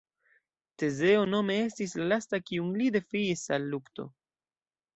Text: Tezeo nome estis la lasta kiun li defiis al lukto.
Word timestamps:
Tezeo 0.83 1.27
nome 1.33 1.57
estis 1.67 1.93
la 2.01 2.09
lasta 2.13 2.41
kiun 2.47 2.73
li 2.81 2.89
defiis 2.99 3.47
al 3.59 3.71
lukto. 3.77 4.11